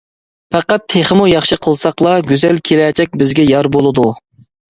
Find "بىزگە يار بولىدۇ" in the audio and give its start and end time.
3.23-4.09